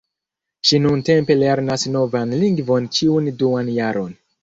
[0.69, 4.23] Ŝi nuntempe lernas novan lingvon ĉiun duan jaron.